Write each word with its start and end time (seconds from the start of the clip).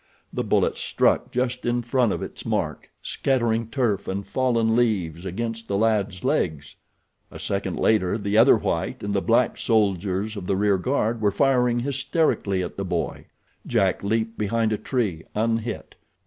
The 0.33 0.43
bullet 0.43 0.79
struck 0.79 1.29
just 1.31 1.63
in 1.63 1.83
front 1.83 2.11
of 2.11 2.23
its 2.23 2.43
mark, 2.43 2.89
scattering 3.03 3.67
turf 3.67 4.07
and 4.07 4.25
fallen 4.25 4.75
leaves 4.75 5.25
against 5.25 5.67
the 5.67 5.77
lad's 5.77 6.23
legs. 6.23 6.77
A 7.29 7.37
second 7.37 7.79
later 7.79 8.17
the 8.17 8.35
other 8.35 8.55
white 8.57 9.03
and 9.03 9.13
the 9.13 9.21
black 9.21 9.59
soldiers 9.59 10.35
of 10.35 10.47
the 10.47 10.55
rear 10.57 10.79
guard 10.79 11.21
were 11.21 11.29
firing 11.29 11.81
hysterically 11.81 12.63
at 12.63 12.77
the 12.77 12.83
boy. 12.83 13.27
Jack 13.67 14.03
leaped 14.03 14.39
behind 14.39 14.73
a 14.73 14.77
tree, 14.79 15.23
unhit. 15.35 15.93